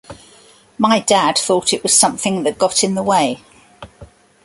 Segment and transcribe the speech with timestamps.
[0.79, 3.43] My dad thought it was something that got in the way.